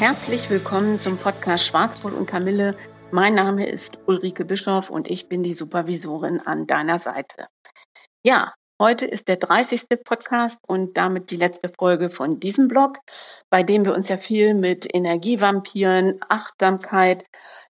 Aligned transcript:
Herzlich 0.00 0.48
willkommen 0.48 0.98
zum 0.98 1.18
Podcast 1.18 1.66
Schwarzbrot 1.66 2.14
und 2.14 2.24
Kamille. 2.24 2.74
Mein 3.10 3.34
Name 3.34 3.68
ist 3.68 3.98
Ulrike 4.06 4.46
Bischof 4.46 4.88
und 4.88 5.10
ich 5.10 5.28
bin 5.28 5.42
die 5.42 5.52
Supervisorin 5.52 6.40
an 6.40 6.66
deiner 6.66 6.98
Seite. 6.98 7.48
Ja, 8.24 8.54
heute 8.80 9.04
ist 9.04 9.28
der 9.28 9.36
30. 9.36 9.82
Podcast 10.02 10.58
und 10.66 10.96
damit 10.96 11.30
die 11.30 11.36
letzte 11.36 11.68
Folge 11.78 12.08
von 12.08 12.40
diesem 12.40 12.66
Blog, 12.66 12.96
bei 13.50 13.62
dem 13.62 13.84
wir 13.84 13.94
uns 13.94 14.08
ja 14.08 14.16
viel 14.16 14.54
mit 14.54 14.88
Energievampiren, 14.90 16.18
Achtsamkeit, 16.30 17.26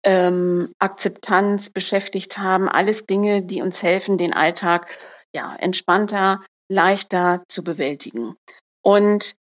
ähm, 0.05 0.75
Akzeptanz 0.79 1.71
beschäftigt 1.71 2.37
haben. 2.37 2.69
Alles 2.69 3.07
Dinge, 3.07 3.41
die 3.41 3.63
uns 3.63 3.83
helfen, 3.83 4.19
den 4.19 4.35
Alltag 4.35 4.89
ja, 5.35 5.57
entspannter, 5.57 6.45
leichter 6.69 7.45
zu 7.49 7.65
bewältigen. 7.65 8.35
Und 8.83 9.37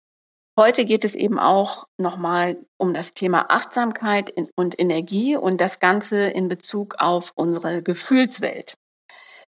Heute 0.57 0.85
geht 0.85 1.05
es 1.05 1.17
eben 1.17 1.41
auch 1.41 1.89
nochmal 1.99 2.65
um 2.79 2.95
das 2.95 3.13
Thema 3.13 3.47
Achtsamkeit 3.49 4.33
und 4.55 4.79
Energie 4.79 5.37
und 5.37 5.61
das 5.61 5.81
Ganze 5.81 6.27
in 6.27 6.47
Bezug 6.47 6.95
auf 6.99 7.33
unsere 7.35 7.83
Gefühlswelt. 7.83 8.75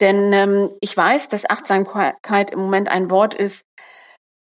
Denn 0.00 0.32
ähm, 0.32 0.70
ich 0.80 0.96
weiß, 0.96 1.28
dass 1.28 1.48
Achtsamkeit 1.48 2.50
im 2.50 2.60
Moment 2.60 2.88
ein 2.88 3.10
Wort 3.10 3.34
ist, 3.34 3.66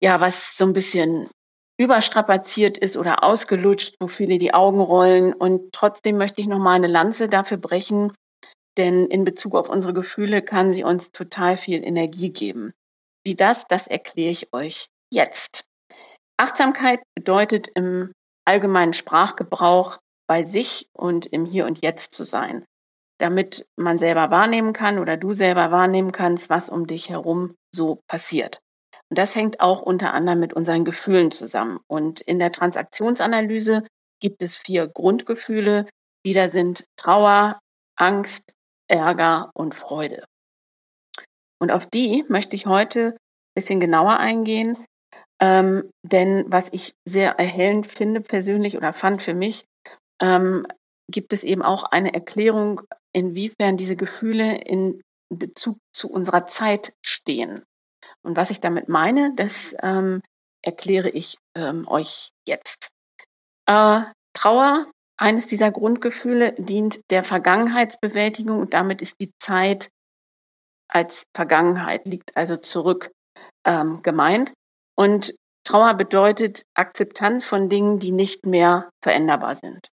ja, 0.01 0.21
was 0.21 0.57
so 0.57 0.65
ein 0.65 0.73
bisschen 0.75 1.29
überstrapaziert 1.77 2.79
ist 2.79 2.97
oder 2.97 3.25
ausgelutscht, 3.25 3.97
wo 3.99 4.07
viele 4.07 4.39
die 4.39 4.55
Augen 4.55 4.81
rollen. 4.81 5.33
Und 5.33 5.73
trotzdem 5.73 6.19
möchte 6.19 6.41
ich 6.41 6.47
nochmal 6.47 6.77
eine 6.77 6.87
Lanze 6.87 7.29
dafür 7.29 7.57
brechen, 7.57 8.13
denn 8.77 9.07
in 9.07 9.25
Bezug 9.25 9.57
auf 9.57 9.69
unsere 9.69 9.93
Gefühle 9.93 10.41
kann 10.41 10.73
sie 10.73 10.85
uns 10.85 11.11
total 11.11 11.57
viel 11.57 11.85
Energie 11.85 12.31
geben. 12.31 12.73
Wie 13.25 13.35
das, 13.35 13.67
das 13.67 13.89
erkläre 13.89 14.31
ich 14.31 14.53
euch 14.53 14.87
jetzt. 15.11 15.65
Achtsamkeit 16.37 17.01
bedeutet 17.15 17.69
im 17.75 18.13
allgemeinen 18.45 18.95
Sprachgebrauch 18.95 19.99
bei 20.27 20.43
sich 20.43 20.89
und 20.93 21.27
im 21.27 21.45
Hier 21.45 21.67
und 21.67 21.83
Jetzt 21.83 22.13
zu 22.13 22.25
sein, 22.25 22.65
damit 23.19 23.67
man 23.77 23.99
selber 23.99 24.31
wahrnehmen 24.31 24.73
kann 24.73 24.99
oder 24.99 25.17
du 25.17 25.33
selber 25.33 25.71
wahrnehmen 25.71 26.13
kannst, 26.13 26.51
was 26.51 26.69
um 26.69 26.87
dich 26.87 27.11
herum 27.11 27.55
so 27.73 28.01
passiert. 28.09 28.61
Und 29.11 29.19
das 29.19 29.35
hängt 29.35 29.61
auch 29.61 29.83
unter 29.83 30.13
anderem 30.13 30.41
mit 30.41 30.55
unseren 30.55 30.85
Gefühlen 30.85 31.31
zusammen. 31.31 31.79
Und 31.87 32.21
in 32.21 32.39
der 32.39 32.53
Transaktionsanalyse 32.53 33.87
gibt 34.21 34.43
es 34.43 34.57
vier 34.57 34.89
Grundgefühle, 34.89 35.87
die 36.25 36.33
da 36.33 36.49
sind 36.49 36.85
Trauer, 36.97 37.61
Angst, 37.97 38.53
Ärger 38.89 39.51
und 39.55 39.75
Freude. 39.75 40.25
Und 41.61 41.71
auf 41.71 41.87
die 41.87 42.25
möchte 42.29 42.57
ich 42.57 42.67
heute 42.67 43.09
ein 43.11 43.17
bisschen 43.55 43.81
genauer 43.81 44.19
eingehen, 44.19 44.77
ähm, 45.45 45.91
denn 46.03 46.47
was 46.49 46.71
ich 46.73 46.95
sehr 47.05 47.39
erhellend 47.39 47.87
finde 47.87 48.23
persönlich 48.23 48.79
oder 48.79 48.95
fand 48.95 49.21
für 49.21 49.35
mich, 49.35 49.67
ähm, 50.23 50.67
gibt 51.11 51.35
es 51.35 51.45
eben 51.45 51.61
auch 51.61 51.85
eine 51.85 52.15
Erklärung, 52.15 52.81
inwiefern 53.13 53.77
diese 53.77 53.95
Gefühle 53.95 54.57
in 54.57 55.03
Bezug 55.29 55.77
zu 55.93 56.11
unserer 56.11 56.47
Zeit 56.47 56.95
stehen. 57.05 57.63
Und 58.23 58.39
was 58.39 58.51
ich 58.51 58.61
damit 58.61 58.89
meine, 58.89 59.35
das 59.37 59.77
ähm, 59.83 60.23
erkläre 60.63 61.11
ich 61.11 61.37
ähm, 61.55 61.87
euch 61.89 62.31
jetzt. 62.49 62.89
Äh, 63.67 64.01
Trauer, 64.33 64.87
eines 65.19 65.47
dieser 65.47 65.71
Grundgefühle, 65.71 66.55
dient 66.55 67.01
der 67.11 67.23
Vergangenheitsbewältigung 67.23 68.61
und 68.61 68.73
damit 68.73 69.03
ist 69.03 69.21
die 69.21 69.31
Zeit 69.39 69.91
als 70.89 71.25
Vergangenheit, 71.37 72.07
liegt 72.07 72.35
also 72.35 72.57
zurück 72.57 73.11
ähm, 73.67 74.03
gemeint. 74.03 74.55
Und 74.97 75.35
Trauer 75.65 75.95
bedeutet 75.95 76.65
Akzeptanz 76.75 77.47
von 77.47 77.69
Dingen, 77.69 77.99
die 77.99 78.13
nicht 78.13 78.47
mehr 78.47 78.91
veränderbar 79.03 79.55
sind. 79.55 79.89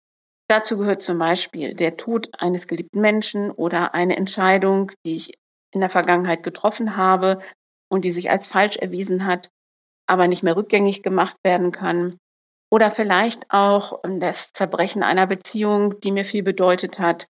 Dazu 0.50 0.78
gehört 0.78 1.02
zum 1.02 1.20
Beispiel 1.20 1.74
der 1.74 1.98
Tod 1.98 2.30
eines 2.40 2.68
geliebten 2.68 3.02
Menschen 3.02 3.52
oder 3.52 3.94
eine 3.94 4.16
Entscheidung, 4.16 4.94
die 5.06 5.16
ich 5.16 5.34
in 5.74 5.82
der 5.82 5.90
Vergangenheit 5.90 6.42
getroffen 6.42 6.96
habe 6.96 7.42
und 7.90 8.06
die 8.06 8.12
sich 8.12 8.30
als 8.30 8.48
falsch 8.48 8.78
erwiesen 8.78 9.26
hat, 9.26 9.50
aber 10.08 10.28
nicht 10.28 10.44
mehr 10.44 10.56
rückgängig 10.56 11.04
gemacht 11.04 11.36
werden 11.44 11.74
kann. 11.74 12.16
Oder 12.72 12.92
vielleicht 12.92 13.52
auch 13.52 14.02
das 14.04 14.52
Zerbrechen 14.52 15.04
einer 15.04 15.28
Beziehung, 15.28 16.00
die 16.00 16.12
mir 16.12 16.24
viel 16.24 16.44
bedeutet 16.44 17.00
hat. 17.00 17.28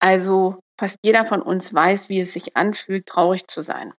Also 0.00 0.58
fast 0.78 0.98
jeder 1.04 1.24
von 1.24 1.42
uns 1.42 1.72
weiß, 1.72 2.08
wie 2.08 2.20
es 2.20 2.32
sich 2.32 2.56
anfühlt, 2.56 3.06
traurig 3.06 3.46
zu 3.46 3.62
sein. 3.62 3.94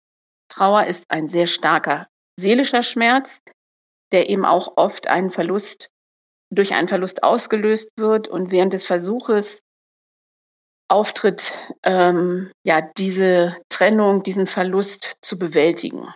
Trauer 0.50 0.86
ist 0.88 1.06
ein 1.10 1.30
sehr 1.30 1.48
starker 1.48 2.08
seelischer 2.40 2.84
Schmerz, 2.84 3.42
der 4.12 4.30
eben 4.30 4.46
auch 4.46 4.74
oft 4.78 5.08
einen 5.08 5.32
Verlust 5.32 5.90
durch 6.52 6.74
einen 6.74 6.88
Verlust 6.88 7.24
ausgelöst 7.24 7.90
wird 7.98 8.28
und 8.28 8.52
während 8.52 8.74
des 8.74 8.86
Versuches 8.86 9.62
auftritt, 10.90 11.54
ähm, 11.84 12.52
ja, 12.64 12.82
diese 12.98 13.58
Trennung, 13.70 14.24
diesen 14.24 14.48
Verlust 14.48 15.16
zu 15.22 15.40
bewältigen. 15.40 16.10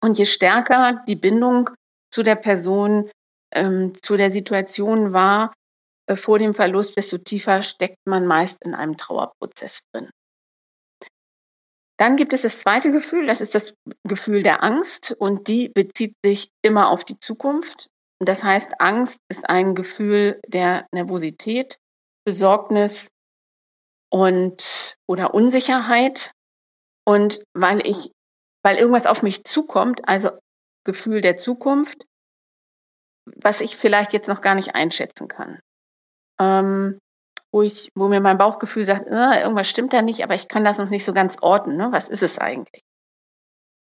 Und 0.00 0.18
je 0.18 0.24
stärker 0.24 1.02
die 1.08 1.16
Bindung 1.16 1.70
zu 2.12 2.22
der 2.22 2.36
Person, 2.36 3.10
ähm, 3.52 3.92
zu 4.00 4.16
der 4.16 4.30
Situation 4.30 5.12
war 5.12 5.52
äh, 6.06 6.14
vor 6.14 6.38
dem 6.38 6.54
Verlust, 6.54 6.96
desto 6.96 7.18
tiefer 7.18 7.62
steckt 7.62 7.98
man 8.06 8.26
meist 8.26 8.64
in 8.64 8.74
einem 8.74 8.96
Trauerprozess 8.96 9.80
drin. 9.92 10.10
Dann 12.02 12.16
gibt 12.16 12.32
es 12.32 12.42
das 12.42 12.58
zweite 12.58 12.90
Gefühl, 12.90 13.26
das 13.26 13.40
ist 13.40 13.54
das 13.54 13.74
Gefühl 14.02 14.42
der 14.42 14.64
Angst 14.64 15.14
und 15.20 15.46
die 15.46 15.68
bezieht 15.68 16.16
sich 16.24 16.48
immer 16.60 16.90
auf 16.90 17.04
die 17.04 17.20
Zukunft. 17.20 17.86
Das 18.18 18.42
heißt, 18.42 18.80
Angst 18.80 19.20
ist 19.28 19.48
ein 19.48 19.76
Gefühl 19.76 20.40
der 20.48 20.88
Nervosität, 20.92 21.78
Besorgnis 22.24 23.08
und 24.12 24.96
oder 25.08 25.32
Unsicherheit. 25.32 26.32
Und 27.06 27.44
weil 27.54 27.86
ich, 27.86 28.10
weil 28.64 28.78
irgendwas 28.78 29.06
auf 29.06 29.22
mich 29.22 29.44
zukommt, 29.44 30.08
also 30.08 30.30
Gefühl 30.84 31.20
der 31.20 31.36
Zukunft, 31.36 32.06
was 33.36 33.60
ich 33.60 33.76
vielleicht 33.76 34.12
jetzt 34.12 34.26
noch 34.26 34.40
gar 34.40 34.56
nicht 34.56 34.74
einschätzen 34.74 35.28
kann. 35.28 35.60
Ähm, 36.40 36.98
wo 37.52 37.62
ich, 37.62 37.90
wo 37.94 38.08
mir 38.08 38.20
mein 38.20 38.38
Bauchgefühl 38.38 38.84
sagt, 38.84 39.06
äh, 39.06 39.42
irgendwas 39.42 39.68
stimmt 39.68 39.92
da 39.92 40.02
nicht, 40.02 40.24
aber 40.24 40.34
ich 40.34 40.48
kann 40.48 40.64
das 40.64 40.78
noch 40.78 40.88
nicht 40.88 41.04
so 41.04 41.12
ganz 41.12 41.38
orten. 41.42 41.76
Ne? 41.76 41.88
Was 41.90 42.08
ist 42.08 42.22
es 42.22 42.38
eigentlich? 42.38 42.82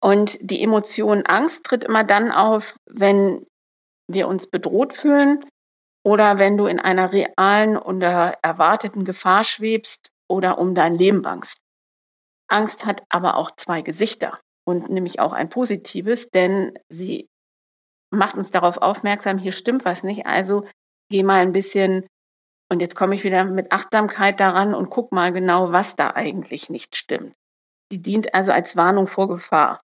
Und 0.00 0.38
die 0.41 0.62
Emotion 0.62 1.26
Angst 1.26 1.64
tritt 1.66 1.84
immer 1.84 2.04
dann 2.04 2.30
auf, 2.30 2.76
wenn 2.86 3.44
wir 4.08 4.28
uns 4.28 4.48
bedroht 4.48 4.92
fühlen 4.92 5.44
oder 6.04 6.38
wenn 6.38 6.56
du 6.56 6.66
in 6.66 6.78
einer 6.78 7.12
realen 7.12 7.76
oder 7.76 8.38
erwarteten 8.42 9.04
Gefahr 9.04 9.42
schwebst 9.42 10.10
oder 10.28 10.58
um 10.58 10.75
dein 10.75 10.94
Leben 10.94 11.22
bangst. 11.22 11.58
Angst 12.48 12.86
hat 12.86 13.02
aber 13.08 13.36
auch 13.36 13.50
zwei 13.56 13.82
Gesichter 13.82 14.38
und 14.64 14.88
nämlich 14.88 15.19
auch 15.19 15.32
ein 15.32 15.48
positives, 15.48 16.30
denn 16.30 16.78
sie 16.88 17.28
macht 18.10 18.36
uns 18.36 18.50
darauf 18.50 18.78
aufmerksam, 18.78 19.36
hier 19.36 19.52
stimmt 19.52 19.84
was 19.84 20.04
nicht, 20.04 20.26
also 20.26 20.66
geh 21.10 21.22
mal 21.22 21.40
ein 21.40 21.52
bisschen 21.52 22.06
und 22.70 22.81
jetzt 22.81 22.97
komme 22.97 23.15
ich 23.15 23.25
wieder 23.25 23.44
mit 23.44 23.73
Achtsamkeit 23.73 24.41
daran 24.41 24.75
und 24.75 24.91
guck 24.91 25.12
mal 25.12 25.32
genau, 25.32 25.73
was 25.73 25.97
da 25.97 26.11
eigentlich 26.11 26.70
nicht 26.70 26.97
stimmt. 26.97 27.35
Sie 27.91 28.03
dient 28.03 28.35
also 28.35 28.53
als 28.53 28.76
Warnung 28.76 29.06
vor 29.06 29.29
Gefahr 29.29 29.79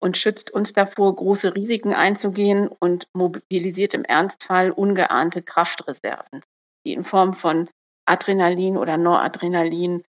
und 0.00 0.16
schützt 0.16 0.50
uns 0.50 0.72
davor, 0.72 1.14
große 1.14 1.54
Risiken 1.54 1.92
einzugehen 1.92 2.68
und 2.68 3.06
mobilisiert 3.14 3.94
im 3.94 4.04
Ernstfall 4.04 4.70
ungeahnte 4.70 5.42
Kraftreserven, 5.42 6.42
die 6.86 6.94
in 6.94 7.04
Form 7.04 7.34
von 7.34 7.68
Adrenalin 8.06 8.76
oder 8.76 8.96
Noradrenalin, 8.96 10.02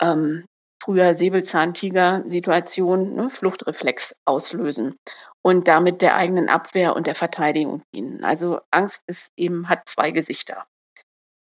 ähm, 0.00 0.44
früher 0.82 1.14
Säbelzahntiger-Situation, 1.14 3.14
ne, 3.14 3.30
Fluchtreflex 3.30 4.16
auslösen 4.24 4.96
und 5.42 5.68
damit 5.68 6.00
der 6.00 6.16
eigenen 6.16 6.48
Abwehr 6.48 6.96
und 6.96 7.06
der 7.06 7.14
Verteidigung 7.14 7.82
dienen. 7.94 8.24
Also 8.24 8.60
Angst 8.70 9.02
ist 9.06 9.30
eben, 9.36 9.68
hat 9.68 9.88
zwei 9.88 10.10
Gesichter. 10.10 10.64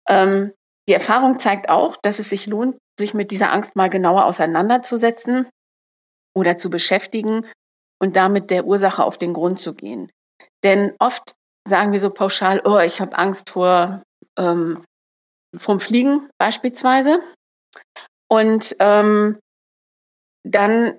Ähm, 0.08 0.52
die 0.88 0.94
Erfahrung 0.94 1.38
zeigt 1.38 1.68
auch, 1.68 1.96
dass 2.02 2.18
es 2.18 2.28
sich 2.28 2.46
lohnt, 2.46 2.76
sich 2.98 3.14
mit 3.14 3.30
dieser 3.30 3.52
Angst 3.52 3.76
mal 3.76 3.88
genauer 3.88 4.24
auseinanderzusetzen 4.24 5.48
oder 6.34 6.58
zu 6.58 6.70
beschäftigen 6.70 7.46
und 8.00 8.16
damit 8.16 8.50
der 8.50 8.66
Ursache 8.66 9.04
auf 9.04 9.18
den 9.18 9.32
Grund 9.32 9.58
zu 9.58 9.74
gehen. 9.74 10.10
Denn 10.62 10.94
oft 10.98 11.34
sagen 11.66 11.92
wir 11.92 12.00
so 12.00 12.10
pauschal, 12.10 12.62
oh, 12.64 12.78
ich 12.78 13.00
habe 13.00 13.18
Angst 13.18 13.50
vor 13.50 14.02
ähm, 14.38 14.84
vom 15.56 15.80
Fliegen 15.80 16.28
beispielsweise. 16.38 17.20
Und 18.28 18.76
ähm, 18.80 19.38
dann 20.44 20.98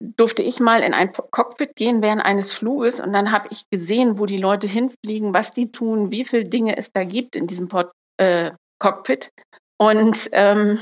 durfte 0.00 0.42
ich 0.42 0.60
mal 0.60 0.82
in 0.82 0.92
ein 0.92 1.12
Cockpit 1.12 1.76
gehen 1.76 2.02
während 2.02 2.22
eines 2.22 2.52
Fluges 2.52 3.00
und 3.00 3.12
dann 3.12 3.32
habe 3.32 3.48
ich 3.50 3.62
gesehen, 3.70 4.18
wo 4.18 4.26
die 4.26 4.36
Leute 4.36 4.66
hinfliegen, 4.66 5.32
was 5.32 5.52
die 5.52 5.70
tun, 5.72 6.10
wie 6.10 6.24
viele 6.24 6.44
Dinge 6.44 6.76
es 6.76 6.92
da 6.92 7.04
gibt 7.04 7.36
in 7.36 7.46
diesem 7.46 7.68
Port, 7.68 7.92
äh, 8.18 8.50
Cockpit. 8.78 9.30
Und 9.78 10.28
ähm, 10.32 10.78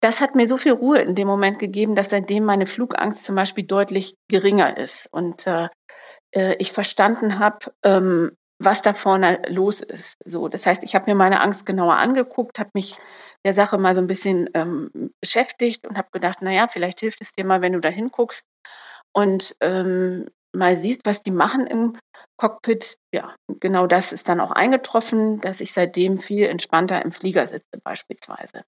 das 0.00 0.20
hat 0.20 0.34
mir 0.34 0.48
so 0.48 0.56
viel 0.56 0.72
Ruhe 0.72 1.00
in 1.00 1.14
dem 1.14 1.28
Moment 1.28 1.58
gegeben, 1.58 1.94
dass 1.94 2.10
seitdem 2.10 2.44
meine 2.44 2.66
Flugangst 2.66 3.24
zum 3.24 3.34
Beispiel 3.34 3.64
deutlich 3.64 4.14
geringer 4.28 4.76
ist 4.76 5.08
und 5.12 5.46
äh, 5.46 5.68
äh 6.34 6.54
ich 6.58 6.72
verstanden 6.72 7.38
habe, 7.38 7.72
ähm, 7.84 8.32
was 8.58 8.82
da 8.82 8.92
vorne 8.92 9.42
los 9.48 9.80
ist. 9.80 10.16
So, 10.24 10.48
das 10.48 10.66
heißt, 10.66 10.84
ich 10.84 10.94
habe 10.94 11.10
mir 11.10 11.16
meine 11.16 11.40
Angst 11.40 11.66
genauer 11.66 11.96
angeguckt, 11.96 12.58
habe 12.58 12.70
mich 12.74 12.94
der 13.44 13.54
Sache 13.54 13.78
mal 13.78 13.94
so 13.94 14.02
ein 14.02 14.06
bisschen 14.06 14.50
ähm, 14.54 15.12
beschäftigt 15.20 15.86
und 15.86 15.96
habe 15.96 16.08
gedacht, 16.12 16.38
na 16.42 16.52
ja, 16.52 16.68
vielleicht 16.68 17.00
hilft 17.00 17.20
es 17.22 17.32
dir 17.32 17.44
mal, 17.44 17.62
wenn 17.62 17.72
du 17.72 17.80
da 17.80 17.88
hinguckst 17.88 18.46
und 19.12 19.56
ähm, 19.60 20.28
mal 20.54 20.76
siehst, 20.76 21.02
was 21.04 21.22
die 21.22 21.30
machen 21.30 21.66
im 21.66 21.96
Cockpit. 22.36 22.96
Ja, 23.14 23.34
genau 23.60 23.86
das 23.86 24.12
ist 24.12 24.28
dann 24.28 24.40
auch 24.40 24.50
eingetroffen, 24.50 25.40
dass 25.40 25.60
ich 25.60 25.72
seitdem 25.72 26.18
viel 26.18 26.46
entspannter 26.46 27.02
im 27.02 27.12
Flieger 27.12 27.46
sitze 27.46 27.80
beispielsweise. 27.82 28.60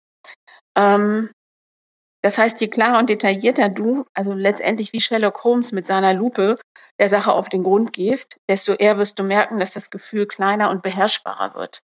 Ähm, 0.77 1.31
das 2.23 2.39
heißt, 2.39 2.61
je 2.61 2.69
klarer 2.69 3.01
und 3.01 3.11
detaillierter 3.11 3.69
du, 3.69 4.05
also 4.15 4.33
letztendlich 4.33 4.93
wie 4.93 5.01
Sherlock 5.01 5.43
Holmes 5.43 5.73
mit 5.73 5.87
seiner 5.89 6.15
Lupe 6.15 6.57
der 7.01 7.09
Sache 7.09 7.33
auf 7.33 7.49
den 7.49 7.65
Grund 7.65 7.93
gehst, 7.93 8.39
desto 8.49 8.75
eher 8.75 8.97
wirst 8.97 9.19
du 9.19 9.25
merken, 9.25 9.59
dass 9.59 9.73
das 9.73 9.91
Gefühl 9.91 10.27
kleiner 10.27 10.71
und 10.71 10.83
beherrschbarer 10.83 11.55
wird. 11.57 11.81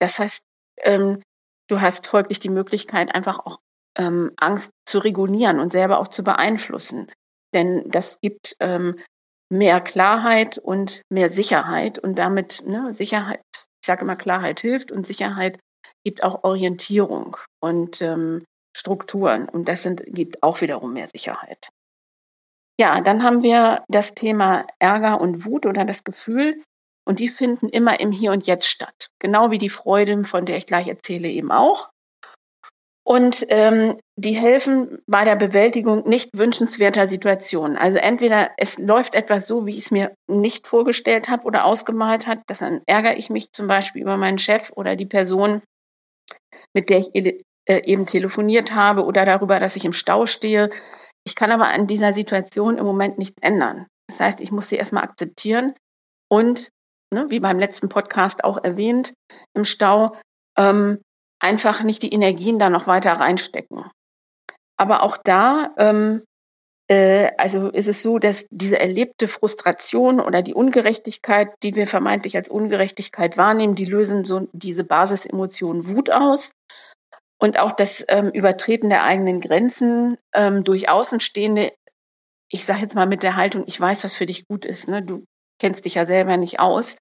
Das 0.00 0.18
heißt, 0.18 0.42
ähm, 0.80 1.22
du 1.68 1.80
hast 1.80 2.06
folglich 2.06 2.40
die 2.40 2.48
Möglichkeit, 2.48 3.14
einfach 3.14 3.40
auch 3.40 3.58
ähm, 3.98 4.32
Angst 4.38 4.70
zu 4.86 4.98
regulieren 4.98 5.60
und 5.60 5.72
selber 5.72 5.98
auch 5.98 6.08
zu 6.08 6.22
beeinflussen. 6.22 7.10
Denn 7.52 7.88
das 7.90 8.20
gibt 8.20 8.56
ähm, 8.60 8.98
mehr 9.50 9.80
Klarheit 9.80 10.58
und 10.58 11.02
mehr 11.10 11.28
Sicherheit 11.28 11.98
und 11.98 12.18
damit 12.18 12.64
ne, 12.66 12.94
Sicherheit, 12.94 13.40
ich 13.54 13.86
sage 13.86 14.02
immer, 14.02 14.16
Klarheit 14.16 14.60
hilft 14.60 14.90
und 14.90 15.06
Sicherheit 15.06 15.58
gibt 16.04 16.22
auch 16.22 16.44
Orientierung 16.44 17.36
und 17.60 18.02
ähm, 18.02 18.44
Strukturen 18.76 19.48
und 19.48 19.68
das 19.68 19.82
sind, 19.82 20.02
gibt 20.06 20.42
auch 20.42 20.60
wiederum 20.60 20.92
mehr 20.92 21.08
Sicherheit. 21.08 21.68
Ja, 22.78 23.00
dann 23.00 23.22
haben 23.22 23.42
wir 23.42 23.84
das 23.88 24.14
Thema 24.14 24.66
Ärger 24.78 25.20
und 25.20 25.44
Wut 25.46 25.64
oder 25.64 25.84
das 25.84 26.04
Gefühl 26.04 26.60
und 27.06 27.20
die 27.20 27.28
finden 27.28 27.68
immer 27.68 28.00
im 28.00 28.12
Hier 28.12 28.32
und 28.32 28.46
Jetzt 28.46 28.66
statt. 28.66 29.08
Genau 29.18 29.50
wie 29.50 29.58
die 29.58 29.70
Freude, 29.70 30.24
von 30.24 30.44
der 30.44 30.58
ich 30.58 30.66
gleich 30.66 30.88
erzähle, 30.88 31.28
eben 31.28 31.50
auch. 31.50 31.88
Und 33.06 33.46
ähm, 33.50 33.96
die 34.16 34.34
helfen 34.34 34.98
bei 35.06 35.24
der 35.24 35.36
Bewältigung 35.36 36.08
nicht 36.08 36.36
wünschenswerter 36.36 37.06
Situationen. 37.06 37.76
Also 37.76 37.98
entweder 37.98 38.50
es 38.56 38.78
läuft 38.78 39.14
etwas 39.14 39.46
so, 39.46 39.64
wie 39.64 39.76
ich 39.76 39.84
es 39.84 39.90
mir 39.92 40.12
nicht 40.26 40.66
vorgestellt 40.66 41.28
habe 41.28 41.44
oder 41.44 41.66
ausgemalt 41.66 42.26
hat, 42.26 42.40
dann 42.48 42.82
ärgere 42.86 43.16
ich 43.16 43.30
mich 43.30 43.52
zum 43.52 43.68
Beispiel 43.68 44.02
über 44.02 44.16
meinen 44.16 44.38
Chef 44.38 44.72
oder 44.74 44.96
die 44.96 45.06
Person, 45.06 45.62
mit 46.74 46.90
der 46.90 46.98
ich 46.98 47.14
äh, 47.14 47.42
eben 47.66 48.06
telefoniert 48.06 48.72
habe 48.72 49.04
oder 49.04 49.24
darüber, 49.24 49.60
dass 49.60 49.76
ich 49.76 49.84
im 49.84 49.92
Stau 49.92 50.26
stehe. 50.26 50.70
Ich 51.24 51.36
kann 51.36 51.52
aber 51.52 51.68
an 51.68 51.86
dieser 51.86 52.12
Situation 52.12 52.76
im 52.76 52.84
Moment 52.84 53.18
nichts 53.18 53.40
ändern. 53.40 53.86
Das 54.08 54.18
heißt, 54.18 54.40
ich 54.40 54.50
muss 54.50 54.68
sie 54.68 54.76
erstmal 54.76 55.04
akzeptieren 55.04 55.74
und, 56.28 56.70
ne, 57.14 57.26
wie 57.28 57.38
beim 57.38 57.60
letzten 57.60 57.88
Podcast 57.88 58.42
auch 58.42 58.64
erwähnt, 58.64 59.14
im 59.54 59.64
Stau 59.64 60.16
ähm, 60.58 60.98
einfach 61.40 61.82
nicht 61.82 62.02
die 62.02 62.12
Energien 62.12 62.58
da 62.58 62.70
noch 62.70 62.86
weiter 62.86 63.12
reinstecken. 63.12 63.84
Aber 64.76 65.02
auch 65.02 65.16
da, 65.16 65.70
ähm, 65.78 66.22
äh, 66.88 67.30
also 67.38 67.68
ist 67.68 67.88
es 67.88 68.02
so, 68.02 68.18
dass 68.18 68.46
diese 68.50 68.78
erlebte 68.78 69.28
Frustration 69.28 70.20
oder 70.20 70.42
die 70.42 70.54
Ungerechtigkeit, 70.54 71.48
die 71.62 71.74
wir 71.74 71.86
vermeintlich 71.86 72.36
als 72.36 72.48
Ungerechtigkeit 72.48 73.36
wahrnehmen, 73.36 73.74
die 73.74 73.86
lösen 73.86 74.24
so 74.24 74.48
diese 74.52 74.84
Basisemotion 74.84 75.88
Wut 75.88 76.10
aus. 76.10 76.50
Und 77.38 77.58
auch 77.58 77.72
das 77.72 78.04
ähm, 78.08 78.30
Übertreten 78.30 78.88
der 78.88 79.04
eigenen 79.04 79.40
Grenzen 79.40 80.16
ähm, 80.32 80.64
durch 80.64 80.88
Außenstehende, 80.88 81.72
ich 82.50 82.64
sage 82.64 82.80
jetzt 82.80 82.94
mal 82.94 83.06
mit 83.06 83.22
der 83.22 83.36
Haltung, 83.36 83.64
ich 83.66 83.78
weiß, 83.78 84.04
was 84.04 84.14
für 84.14 84.26
dich 84.26 84.46
gut 84.46 84.64
ist. 84.64 84.88
Ne? 84.88 85.02
Du 85.02 85.24
kennst 85.58 85.84
dich 85.84 85.96
ja 85.96 86.06
selber 86.06 86.36
nicht 86.36 86.60
aus. 86.60 86.96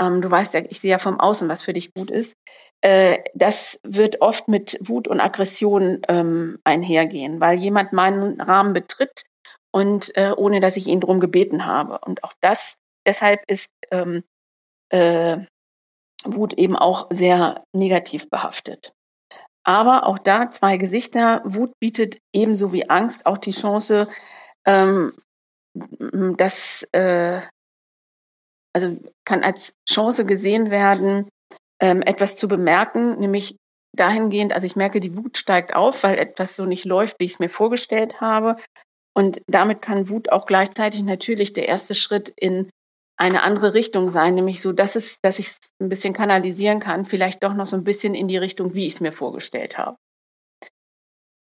Ähm, 0.00 0.22
du 0.22 0.30
weißt 0.30 0.54
ja, 0.54 0.62
ich 0.68 0.80
sehe 0.80 0.90
ja 0.90 0.98
vom 0.98 1.20
Außen, 1.20 1.48
was 1.48 1.62
für 1.62 1.72
dich 1.72 1.94
gut 1.94 2.10
ist. 2.10 2.36
Äh, 2.80 3.18
das 3.34 3.80
wird 3.82 4.20
oft 4.20 4.48
mit 4.48 4.78
Wut 4.80 5.08
und 5.08 5.20
Aggression 5.20 6.02
ähm, 6.08 6.58
einhergehen, 6.64 7.40
weil 7.40 7.58
jemand 7.58 7.92
meinen 7.92 8.40
Rahmen 8.40 8.72
betritt 8.72 9.24
und 9.72 10.16
äh, 10.16 10.32
ohne 10.36 10.60
dass 10.60 10.76
ich 10.76 10.86
ihn 10.86 11.00
darum 11.00 11.20
gebeten 11.20 11.66
habe. 11.66 11.98
Und 12.04 12.24
auch 12.24 12.32
das, 12.40 12.76
deshalb 13.06 13.42
ist 13.48 13.70
ähm, 13.90 14.24
äh, 14.90 15.38
Wut 16.24 16.54
eben 16.54 16.76
auch 16.76 17.08
sehr 17.10 17.64
negativ 17.72 18.30
behaftet. 18.30 18.92
Aber 19.64 20.06
auch 20.06 20.18
da 20.18 20.50
zwei 20.50 20.76
Gesichter. 20.76 21.42
Wut 21.44 21.72
bietet 21.80 22.18
ebenso 22.32 22.72
wie 22.72 22.88
Angst 22.88 23.26
auch 23.26 23.38
die 23.38 23.52
Chance, 23.52 24.08
ähm, 24.66 25.12
das 26.36 26.86
äh, 26.92 27.40
also 28.74 28.98
kann 29.24 29.42
als 29.42 29.74
Chance 29.88 30.26
gesehen 30.26 30.70
werden, 30.70 31.28
ähm, 31.80 32.02
etwas 32.02 32.36
zu 32.36 32.48
bemerken, 32.48 33.18
nämlich 33.18 33.56
dahingehend, 33.96 34.52
also 34.52 34.66
ich 34.66 34.76
merke, 34.76 35.00
die 35.00 35.16
Wut 35.16 35.38
steigt 35.38 35.74
auf, 35.74 36.02
weil 36.02 36.18
etwas 36.18 36.56
so 36.56 36.64
nicht 36.64 36.84
läuft, 36.84 37.16
wie 37.18 37.24
ich 37.24 37.34
es 37.34 37.38
mir 37.38 37.48
vorgestellt 37.48 38.20
habe. 38.20 38.56
Und 39.16 39.40
damit 39.46 39.80
kann 39.80 40.08
Wut 40.08 40.32
auch 40.32 40.46
gleichzeitig 40.46 41.02
natürlich 41.02 41.52
der 41.52 41.68
erste 41.68 41.94
Schritt 41.94 42.32
in 42.36 42.68
eine 43.16 43.42
andere 43.42 43.74
Richtung 43.74 44.10
sein, 44.10 44.34
nämlich 44.34 44.60
so, 44.60 44.72
dass 44.72 44.96
es, 44.96 45.20
dass 45.20 45.38
ich 45.38 45.46
es 45.46 45.58
ein 45.80 45.88
bisschen 45.88 46.14
kanalisieren 46.14 46.80
kann, 46.80 47.04
vielleicht 47.04 47.44
doch 47.44 47.54
noch 47.54 47.66
so 47.66 47.76
ein 47.76 47.84
bisschen 47.84 48.16
in 48.16 48.26
die 48.26 48.36
Richtung, 48.36 48.74
wie 48.74 48.86
ich 48.86 48.94
es 48.94 49.00
mir 49.00 49.12
vorgestellt 49.12 49.78
habe. 49.78 49.96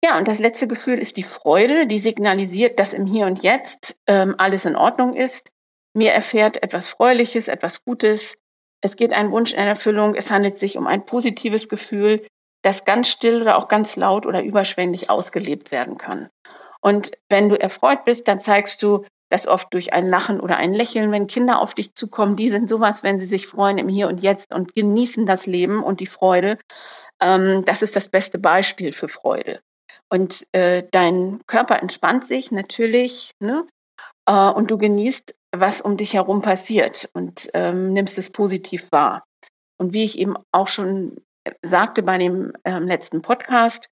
Ja, 0.02 0.18
und 0.18 0.30
das 0.30 0.40
letzte 0.40 0.70
Gefühl 0.70 0.98
ist 0.98 1.18
die 1.18 1.24
Freude, 1.24 1.86
die 1.86 2.00
signalisiert, 2.00 2.80
dass 2.80 2.94
im 2.94 3.06
Hier 3.06 3.26
und 3.26 3.44
Jetzt 3.44 3.98
ähm, 4.08 4.36
alles 4.38 4.64
in 4.64 4.78
Ordnung 4.78 5.14
ist. 5.14 5.50
Mir 6.00 6.14
erfährt 6.14 6.64
etwas 6.64 6.88
Freuliches, 6.88 7.50
etwas 7.50 7.84
Gutes. 7.84 8.38
Es 8.80 8.96
geht 8.96 9.12
ein 9.12 9.32
Wunsch 9.32 9.52
in 9.52 9.60
Erfüllung. 9.60 10.16
Es 10.16 10.32
handelt 10.32 10.58
sich 10.58 10.78
um 10.78 10.88
ein 10.88 11.06
positives 11.06 11.68
Gefühl, 11.68 12.26
das 12.62 12.86
ganz 12.86 13.10
still 13.10 13.42
oder 13.42 13.58
auch 13.58 13.68
ganz 13.68 13.98
laut 13.98 14.26
oder 14.26 14.42
überschwänglich 14.42 15.10
ausgelebt 15.10 15.74
werden 15.74 15.98
kann. 15.98 16.30
Und 16.80 17.12
wenn 17.28 17.50
du 17.50 17.60
erfreut 17.60 18.06
bist, 18.06 18.30
dann 18.30 18.40
zeigst 18.40 18.82
du 18.82 19.04
das 19.28 19.46
oft 19.46 19.74
durch 19.74 19.92
ein 19.92 20.08
Lachen 20.08 20.40
oder 20.40 20.56
ein 20.56 20.74
Lächeln, 20.74 21.12
wenn 21.12 21.28
Kinder 21.28 21.60
auf 21.60 21.74
dich 21.74 21.94
zukommen, 21.96 22.38
die 22.38 22.48
sind 22.48 22.70
sowas, 22.70 23.04
wenn 23.04 23.20
sie 23.20 23.26
sich 23.26 23.46
freuen 23.46 23.78
im 23.78 23.90
Hier 23.90 24.08
und 24.08 24.22
Jetzt 24.22 24.54
und 24.54 24.76
genießen 24.76 25.26
das 25.26 25.48
Leben 25.48 25.84
und 25.84 26.00
die 26.00 26.08
Freude. 26.08 26.60
Ähm, 27.20 27.66
das 27.66 27.82
ist 27.82 27.98
das 27.98 28.08
beste 28.08 28.40
Beispiel 28.40 28.94
für 28.94 29.10
Freude. 29.10 29.60
Und 30.10 30.48
äh, 30.54 30.82
dein 30.92 31.42
Körper 31.46 31.82
entspannt 31.82 32.24
sich 32.24 32.52
natürlich, 32.52 33.32
ne? 33.42 33.68
Äh, 34.26 34.52
und 34.52 34.72
du 34.72 34.78
genießt, 34.78 35.36
was 35.60 35.82
um 35.82 35.98
dich 35.98 36.14
herum 36.14 36.42
passiert 36.42 37.10
und 37.14 37.50
ähm, 37.54 37.94
nimmst 37.94 38.18
es 38.18 38.32
positiv 38.32 38.92
wahr. 38.92 39.24
Und 39.78 39.94
wie 39.94 40.04
ich 40.04 40.18
eben 40.18 40.36
auch 40.52 40.68
schon 40.68 41.18
sagte 41.62 42.04
bei 42.04 42.18
dem 42.18 42.54
ähm, 42.66 42.84
letzten 42.84 43.22
Podcast, 43.22 43.90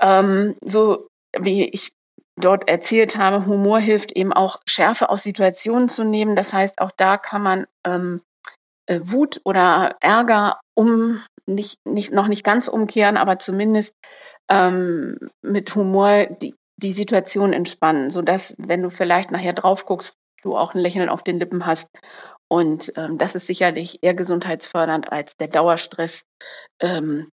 ähm, 0.00 0.56
so 0.62 1.08
wie 1.38 1.64
ich 1.64 1.92
dort 2.36 2.68
erzählt 2.68 3.16
habe, 3.16 3.46
Humor 3.46 3.78
hilft 3.78 4.12
eben 4.12 4.32
auch 4.32 4.60
Schärfe 4.68 5.10
aus 5.10 5.22
Situationen 5.22 5.88
zu 5.88 6.04
nehmen. 6.04 6.36
Das 6.36 6.52
heißt, 6.52 6.80
auch 6.80 6.90
da 6.96 7.18
kann 7.18 7.42
man 7.42 7.66
ähm, 7.84 8.22
äh, 8.86 9.00
Wut 9.02 9.40
oder 9.44 9.96
Ärger 10.00 10.60
um 10.74 11.22
nicht, 11.46 11.78
nicht, 11.84 12.12
noch 12.12 12.28
nicht 12.28 12.44
ganz 12.44 12.68
umkehren, 12.68 13.16
aber 13.16 13.38
zumindest 13.38 13.94
ähm, 14.48 15.18
mit 15.42 15.74
Humor 15.74 16.26
die, 16.26 16.54
die 16.76 16.92
Situation 16.92 17.52
entspannen, 17.52 18.10
sodass, 18.10 18.54
wenn 18.58 18.82
du 18.82 18.90
vielleicht 18.90 19.30
nachher 19.30 19.52
drauf 19.52 19.84
guckst, 19.84 20.14
du 20.42 20.56
auch 20.56 20.74
ein 20.74 20.80
Lächeln 20.80 21.08
auf 21.08 21.22
den 21.22 21.38
Lippen 21.38 21.66
hast. 21.66 21.88
Und 22.48 22.92
ähm, 22.96 23.18
das 23.18 23.34
ist 23.34 23.46
sicherlich 23.46 23.98
eher 24.02 24.14
gesundheitsfördernd 24.14 25.12
als 25.12 25.36
der 25.36 25.48
Dauerstress 25.48 26.24
ähm, 26.80 27.28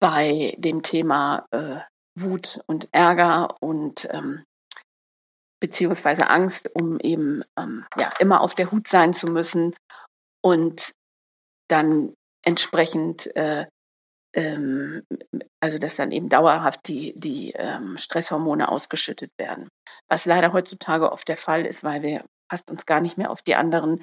bei 0.00 0.54
dem 0.58 0.82
Thema 0.82 1.46
äh, 1.52 1.78
Wut 2.18 2.60
und 2.66 2.88
Ärger 2.92 3.54
und 3.60 4.06
ähm, 4.10 4.44
beziehungsweise 5.60 6.28
Angst, 6.28 6.70
um 6.74 6.98
eben 6.98 7.44
ähm, 7.58 7.86
ja 7.96 8.10
immer 8.18 8.40
auf 8.40 8.54
der 8.54 8.70
Hut 8.72 8.88
sein 8.88 9.14
zu 9.14 9.28
müssen 9.28 9.74
und 10.42 10.92
dann 11.68 12.14
entsprechend 12.44 13.34
äh, 13.36 13.66
ähm, 14.34 15.02
also 15.60 15.78
dass 15.78 15.96
dann 15.96 16.10
eben 16.10 16.28
dauerhaft 16.28 16.88
die, 16.88 17.14
die 17.16 17.52
ähm, 17.52 17.98
Stresshormone 17.98 18.68
ausgeschüttet 18.68 19.30
werden. 19.38 19.68
Was 20.08 20.26
leider 20.26 20.52
heutzutage 20.52 21.12
oft 21.12 21.28
der 21.28 21.36
Fall 21.36 21.66
ist, 21.66 21.84
weil 21.84 22.02
wir 22.02 22.24
fast 22.50 22.70
uns 22.70 22.86
gar 22.86 23.00
nicht 23.00 23.18
mehr 23.18 23.30
auf 23.30 23.42
die 23.42 23.54
anderen 23.54 24.02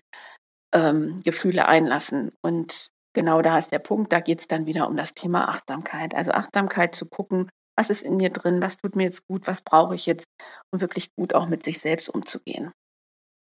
ähm, 0.73 1.21
Gefühle 1.23 1.67
einlassen. 1.67 2.31
Und 2.41 2.89
genau 3.13 3.41
da 3.41 3.57
ist 3.57 3.71
der 3.71 3.79
Punkt, 3.79 4.11
da 4.11 4.19
geht 4.19 4.39
es 4.39 4.47
dann 4.47 4.65
wieder 4.65 4.87
um 4.87 4.97
das 4.97 5.13
Thema 5.13 5.49
Achtsamkeit. 5.49 6.13
Also 6.15 6.31
Achtsamkeit 6.31 6.95
zu 6.95 7.07
gucken, 7.07 7.49
was 7.77 7.89
ist 7.89 8.03
in 8.03 8.17
mir 8.17 8.29
drin, 8.29 8.61
was 8.61 8.77
tut 8.77 8.95
mir 8.95 9.03
jetzt 9.03 9.25
gut, 9.27 9.47
was 9.47 9.61
brauche 9.61 9.95
ich 9.95 10.05
jetzt, 10.05 10.25
um 10.73 10.81
wirklich 10.81 11.09
gut 11.15 11.33
auch 11.33 11.47
mit 11.47 11.63
sich 11.63 11.79
selbst 11.79 12.09
umzugehen. 12.09 12.71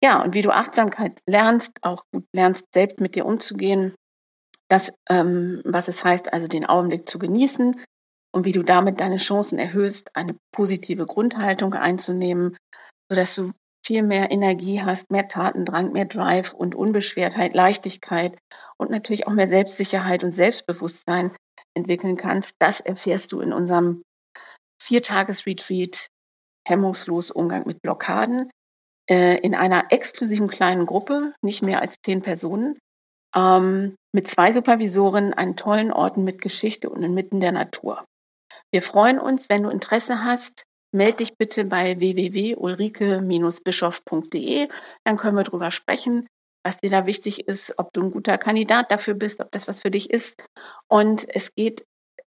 Ja, 0.02 0.22
und 0.22 0.34
wie 0.34 0.42
du 0.42 0.50
Achtsamkeit 0.50 1.18
lernst, 1.26 1.78
auch 1.82 2.02
gut 2.12 2.26
lernst, 2.34 2.66
selbst 2.74 3.00
mit 3.00 3.16
dir 3.16 3.24
umzugehen, 3.24 3.94
das, 4.68 4.92
ähm, 5.08 5.62
was 5.64 5.88
es 5.88 6.04
heißt, 6.04 6.32
also 6.32 6.48
den 6.48 6.66
Augenblick 6.66 7.08
zu 7.08 7.18
genießen 7.18 7.80
und 8.32 8.44
wie 8.44 8.52
du 8.52 8.62
damit 8.62 9.00
deine 9.00 9.16
Chancen 9.16 9.58
erhöhst, 9.58 10.14
eine 10.14 10.36
positive 10.52 11.06
Grundhaltung 11.06 11.74
einzunehmen, 11.74 12.56
sodass 13.10 13.34
du 13.34 13.50
viel 13.86 14.02
mehr 14.02 14.32
Energie 14.32 14.82
hast, 14.82 15.12
mehr 15.12 15.28
Tatendrang, 15.28 15.92
mehr 15.92 16.06
Drive 16.06 16.52
und 16.52 16.74
Unbeschwertheit, 16.74 17.54
Leichtigkeit 17.54 18.36
und 18.78 18.90
natürlich 18.90 19.28
auch 19.28 19.32
mehr 19.32 19.46
Selbstsicherheit 19.46 20.24
und 20.24 20.32
Selbstbewusstsein 20.32 21.34
entwickeln 21.74 22.16
kannst. 22.16 22.56
Das 22.58 22.80
erfährst 22.80 23.30
du 23.30 23.40
in 23.40 23.52
unserem 23.52 24.02
Viertages-Retreat 24.82 26.08
Hemmungslos 26.66 27.30
Umgang 27.30 27.64
mit 27.66 27.80
Blockaden 27.80 28.50
äh, 29.08 29.38
in 29.38 29.54
einer 29.54 29.86
exklusiven 29.90 30.48
kleinen 30.48 30.84
Gruppe, 30.84 31.32
nicht 31.40 31.62
mehr 31.62 31.80
als 31.80 31.94
zehn 32.04 32.22
Personen, 32.22 32.76
ähm, 33.36 33.96
mit 34.12 34.28
zwei 34.28 34.52
Supervisoren 34.52 35.34
an 35.34 35.56
tollen 35.56 35.92
Orten 35.92 36.24
mit 36.24 36.40
Geschichte 36.40 36.88
und 36.88 37.02
inmitten 37.02 37.40
der 37.40 37.52
Natur. 37.52 38.04
Wir 38.72 38.80
freuen 38.82 39.18
uns, 39.18 39.48
wenn 39.48 39.62
du 39.62 39.68
Interesse 39.68 40.24
hast, 40.24 40.64
melde 40.92 41.18
dich 41.18 41.36
bitte 41.36 41.64
bei 41.64 42.00
www.ulrike-bischof.de. 42.00 44.68
Dann 45.04 45.18
können 45.18 45.36
wir 45.36 45.44
darüber 45.44 45.70
sprechen, 45.70 46.26
was 46.64 46.78
dir 46.78 46.90
da 46.90 47.06
wichtig 47.06 47.46
ist, 47.46 47.78
ob 47.78 47.92
du 47.92 48.02
ein 48.02 48.10
guter 48.10 48.38
Kandidat 48.38 48.90
dafür 48.90 49.14
bist, 49.14 49.38
ob 49.40 49.52
das 49.52 49.68
was 49.68 49.82
für 49.82 49.90
dich 49.90 50.10
ist. 50.10 50.42
Und 50.88 51.26
es 51.28 51.54
geht 51.54 51.84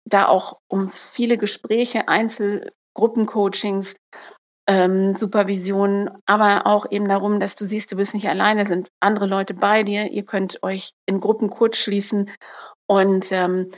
da 0.05 0.29
auch 0.29 0.59
um 0.69 0.91
viele 0.91 1.37
Gespräche, 1.37 2.07
Einzelgruppencoachings, 2.09 3.97
ähm, 4.73 5.15
Supervision, 5.15 6.09
aber 6.25 6.67
auch 6.67 6.91
eben 6.91 7.07
darum, 7.07 7.41
dass 7.41 7.57
du 7.57 7.67
siehst, 7.67 7.93
du 7.93 7.97
bist 7.97 8.15
nicht 8.15 8.29
alleine, 8.29 8.65
sind 8.65 8.89
andere 9.01 9.27
Leute 9.27 9.53
bei 9.53 9.83
dir. 9.83 10.11
Ihr 10.11 10.25
könnt 10.25 10.63
euch 10.63 10.93
in 11.05 11.21
Gruppen 11.21 11.51
kurz 11.51 11.77
schließen. 11.77 12.31
Und 12.87 13.31
ähm, 13.33 13.71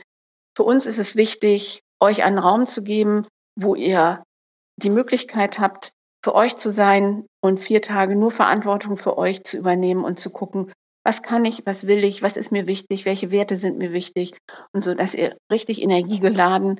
für 0.55 0.63
uns 0.63 0.85
ist 0.85 0.97
es 0.97 1.17
wichtig, 1.17 1.81
euch 1.99 2.23
einen 2.23 2.39
Raum 2.39 2.65
zu 2.65 2.81
geben, 2.81 3.27
wo 3.59 3.75
ihr 3.75 4.23
die 4.77 4.89
Möglichkeit 4.89 5.59
habt, 5.59 5.91
für 6.23 6.33
euch 6.33 6.55
zu 6.55 6.71
sein 6.71 7.25
und 7.41 7.59
vier 7.59 7.81
Tage 7.81 8.15
nur 8.15 8.31
Verantwortung 8.31 8.95
für 8.95 9.17
euch 9.17 9.43
zu 9.43 9.57
übernehmen 9.57 10.05
und 10.05 10.19
zu 10.19 10.29
gucken, 10.29 10.71
was 11.03 11.21
kann 11.21 11.43
ich, 11.45 11.65
was 11.65 11.87
will 11.87 12.03
ich, 12.03 12.23
was 12.23 12.37
ist 12.37 12.51
mir 12.51 12.67
wichtig, 12.67 13.05
welche 13.05 13.31
Werte 13.31 13.57
sind 13.57 13.77
mir 13.77 13.91
wichtig 13.91 14.33
und 14.73 14.85
so, 14.85 14.93
dass 14.93 15.13
ihr 15.13 15.35
richtig 15.51 15.81
energiegeladen 15.81 16.79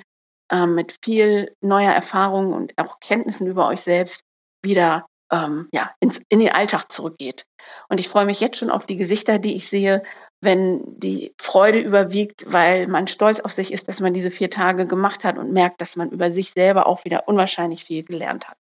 äh, 0.52 0.66
mit 0.66 0.96
viel 1.04 1.56
neuer 1.62 1.92
Erfahrung 1.92 2.54
und 2.54 2.74
auch 2.78 3.00
Kenntnissen 3.00 3.48
über 3.48 3.68
euch 3.68 3.82
selbst 3.82 4.22
wieder 4.64 5.06
ähm, 5.32 5.68
ja, 5.72 5.92
ins, 6.00 6.22
in 6.30 6.40
den 6.40 6.52
Alltag 6.52 6.92
zurückgeht. 6.92 7.46
Und 7.90 8.00
ich 8.00 8.08
freue 8.08 8.26
mich 8.26 8.40
jetzt 8.40 8.58
schon 8.58 8.70
auf 8.70 8.86
die 8.86 8.98
Gesichter, 8.98 9.40
die 9.40 9.56
ich 9.56 9.68
sehe, 9.68 10.04
wenn 10.42 10.84
die 11.00 11.34
Freude 11.40 11.80
überwiegt, 11.80 12.46
weil 12.48 12.88
man 12.88 13.08
stolz 13.08 13.40
auf 13.40 13.52
sich 13.52 13.74
ist, 13.74 13.88
dass 13.88 14.02
man 14.02 14.14
diese 14.14 14.32
vier 14.32 14.50
Tage 14.50 14.86
gemacht 14.86 15.26
hat 15.26 15.38
und 15.38 15.52
merkt, 15.52 15.82
dass 15.82 15.96
man 15.96 16.10
über 16.12 16.32
sich 16.32 16.52
selber 16.52 16.86
auch 16.86 17.06
wieder 17.06 17.28
unwahrscheinlich 17.28 17.84
viel 17.84 18.04
gelernt 18.04 18.48
hat. 18.48 18.58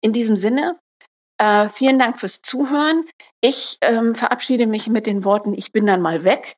In 0.00 0.12
diesem 0.12 0.36
Sinne, 0.36 0.78
äh, 1.38 1.68
vielen 1.68 1.98
Dank 1.98 2.18
fürs 2.18 2.40
Zuhören. 2.40 3.02
Ich 3.40 3.78
ähm, 3.82 4.14
verabschiede 4.14 4.66
mich 4.66 4.88
mit 4.88 5.06
den 5.06 5.24
Worten, 5.24 5.54
ich 5.54 5.72
bin 5.72 5.86
dann 5.86 6.00
mal 6.00 6.24
weg, 6.24 6.56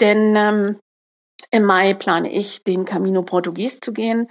denn 0.00 0.34
ähm, 0.36 0.80
im 1.50 1.64
Mai 1.64 1.94
plane 1.94 2.32
ich, 2.32 2.64
den 2.64 2.84
Camino 2.84 3.22
Portugues 3.22 3.80
zu 3.80 3.92
gehen. 3.92 4.30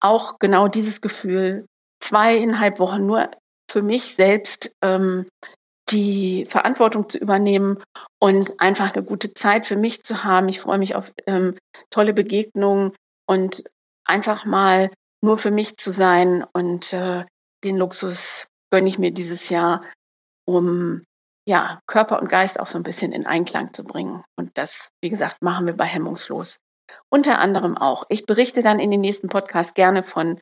Auch 0.00 0.38
genau 0.38 0.68
dieses 0.68 1.00
Gefühl, 1.00 1.66
zweieinhalb 2.00 2.78
Wochen 2.78 3.06
nur 3.06 3.30
für 3.70 3.82
mich 3.82 4.14
selbst 4.14 4.70
ähm, 4.82 5.26
die 5.90 6.44
Verantwortung 6.44 7.08
zu 7.08 7.18
übernehmen 7.18 7.78
und 8.20 8.60
einfach 8.60 8.94
eine 8.94 9.04
gute 9.04 9.32
Zeit 9.34 9.66
für 9.66 9.76
mich 9.76 10.02
zu 10.02 10.24
haben. 10.24 10.48
Ich 10.48 10.60
freue 10.60 10.78
mich 10.78 10.94
auf 10.94 11.12
ähm, 11.26 11.56
tolle 11.90 12.12
Begegnungen 12.12 12.92
und 13.26 13.64
einfach 14.04 14.44
mal 14.44 14.90
nur 15.22 15.38
für 15.38 15.50
mich 15.50 15.76
zu 15.76 15.90
sein. 15.90 16.44
Und 16.52 16.92
äh, 16.92 17.24
den 17.64 17.76
Luxus 17.76 18.46
gönne 18.70 18.88
ich 18.88 18.98
mir 18.98 19.12
dieses 19.12 19.48
Jahr, 19.48 19.82
um 20.46 21.02
ja, 21.48 21.80
Körper 21.86 22.20
und 22.20 22.28
Geist 22.28 22.60
auch 22.60 22.66
so 22.66 22.78
ein 22.78 22.82
bisschen 22.82 23.10
in 23.10 23.26
Einklang 23.26 23.72
zu 23.72 23.82
bringen. 23.82 24.22
Und 24.36 24.58
das, 24.58 24.90
wie 25.00 25.08
gesagt, 25.08 25.40
machen 25.40 25.64
wir 25.64 25.74
bei 25.74 25.86
Hemmungslos. 25.86 26.58
Unter 27.10 27.38
anderem 27.38 27.76
auch. 27.78 28.04
Ich 28.10 28.26
berichte 28.26 28.62
dann 28.62 28.78
in 28.78 28.90
den 28.90 29.00
nächsten 29.00 29.28
Podcast 29.28 29.74
gerne 29.74 30.02
von 30.02 30.38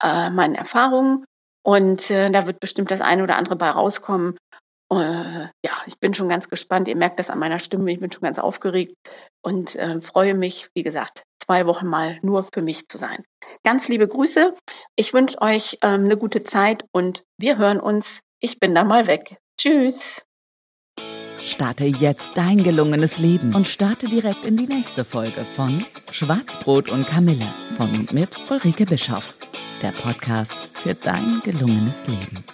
äh, 0.00 0.30
meinen 0.30 0.54
Erfahrungen 0.54 1.24
und 1.66 2.08
äh, 2.10 2.30
da 2.30 2.46
wird 2.46 2.60
bestimmt 2.60 2.92
das 2.92 3.00
eine 3.00 3.24
oder 3.24 3.36
andere 3.36 3.56
bei 3.56 3.68
rauskommen. 3.68 4.36
Äh, 4.92 5.48
ja, 5.64 5.72
ich 5.86 5.98
bin 5.98 6.14
schon 6.14 6.28
ganz 6.28 6.48
gespannt. 6.48 6.86
Ihr 6.86 6.96
merkt 6.96 7.18
das 7.18 7.30
an 7.30 7.40
meiner 7.40 7.58
Stimme. 7.58 7.90
Ich 7.90 7.98
bin 7.98 8.12
schon 8.12 8.22
ganz 8.22 8.38
aufgeregt 8.38 8.94
und 9.42 9.74
äh, 9.74 10.00
freue 10.00 10.36
mich, 10.36 10.68
wie 10.74 10.84
gesagt, 10.84 11.24
zwei 11.44 11.66
Wochen 11.66 11.88
mal 11.88 12.16
nur 12.22 12.44
für 12.44 12.62
mich 12.62 12.86
zu 12.86 12.96
sein. 12.96 13.24
Ganz 13.64 13.88
liebe 13.88 14.06
Grüße. 14.06 14.54
Ich 14.94 15.12
wünsche 15.14 15.42
euch 15.42 15.78
ähm, 15.82 16.04
eine 16.04 16.16
gute 16.16 16.44
Zeit 16.44 16.84
und 16.92 17.24
wir 17.38 17.58
hören 17.58 17.80
uns. 17.80 18.20
Ich 18.38 18.60
bin 18.60 18.72
da 18.72 18.84
mal 18.84 19.08
weg. 19.08 19.38
Tschüss. 19.58 20.24
Starte 21.44 21.84
jetzt 21.84 22.32
dein 22.36 22.62
gelungenes 22.62 23.18
Leben 23.18 23.54
und 23.54 23.66
starte 23.66 24.08
direkt 24.08 24.44
in 24.44 24.56
die 24.56 24.66
nächste 24.66 25.04
Folge 25.04 25.44
von 25.54 25.84
Schwarzbrot 26.10 26.90
und 26.90 27.06
Kamille 27.06 27.46
von 27.76 27.90
und 27.90 28.12
mit 28.12 28.30
Ulrike 28.50 28.86
Bischoff 28.86 29.34
der 29.82 29.92
Podcast 29.92 30.56
für 30.72 30.94
dein 30.94 31.42
gelungenes 31.44 32.06
Leben. 32.06 32.44